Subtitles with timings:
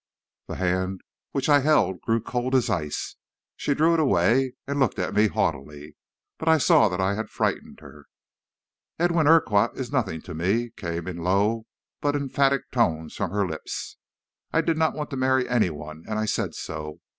[0.47, 1.01] "The hand
[1.31, 3.17] which I held grew cold as ice.
[3.55, 5.95] She drew it away and looked at me haughtily,
[6.39, 8.07] but I saw that I had frightened her.
[8.97, 11.67] "'Edwin Urquhart is nothing to me,' came in low
[12.01, 13.97] but emphatic tones from her lips.
[14.51, 16.99] 'I did not want to marry any one, and I said so.